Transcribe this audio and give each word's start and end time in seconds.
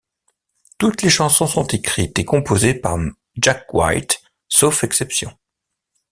Toutes 0.79 1.03
les 1.03 1.11
chansons 1.11 1.45
sont 1.45 1.67
écrites 1.67 2.17
et 2.17 2.25
composées 2.25 2.73
par 2.73 2.97
Jack 3.39 3.71
White, 3.71 4.23
sauf 4.49 4.83
exception. 4.83 5.37